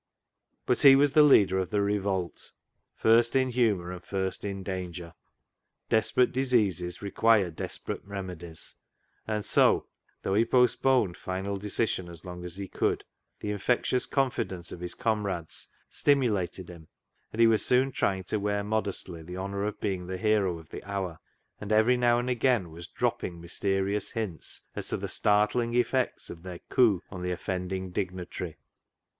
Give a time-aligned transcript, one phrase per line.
[0.65, 2.53] But he was the leader of the revolt—
[2.95, 5.13] first in honour and first in danger.
[5.89, 8.73] Desperate diseases require desperate remedies;
[9.27, 9.85] and so,
[10.23, 13.03] though he postponed final decision as long as he could,
[13.41, 16.87] the infectious confidence of his comrades stimu lated him,
[17.31, 20.69] and he was soon trying to wear modestly the honour of being the hero of
[20.69, 21.19] the hour,
[21.59, 26.41] and every now and again was dropping mysterious hints as to the startling effects of
[26.41, 28.57] their coup on the offending dignitary.